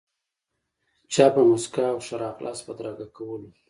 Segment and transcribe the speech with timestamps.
[1.13, 3.49] چا په موسکا او ښه راغلاست بدرګه کولو.